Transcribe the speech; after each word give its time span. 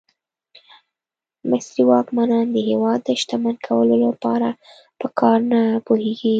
مصري 1.49 1.83
واکمنان 1.91 2.45
د 2.51 2.57
هېواد 2.69 2.99
د 3.03 3.09
شتمن 3.21 3.55
کولو 3.67 3.95
لپاره 4.05 4.49
په 4.99 5.07
کار 5.19 5.39
نه 5.51 5.61
پوهېږي. 5.87 6.29